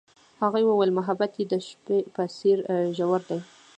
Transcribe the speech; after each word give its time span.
هغې 0.41 0.63
وویل 0.65 0.91
محبت 0.97 1.31
یې 1.39 1.45
د 1.51 1.53
شپه 1.67 1.97
په 2.13 2.23
څېر 2.37 2.57
ژور 2.97 3.21
دی. 3.29 3.39